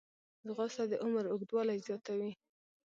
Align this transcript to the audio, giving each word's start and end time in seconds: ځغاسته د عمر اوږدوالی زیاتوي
ځغاسته 0.47 0.83
د 0.91 0.93
عمر 1.03 1.25
اوږدوالی 1.29 1.77
زیاتوي 1.87 2.31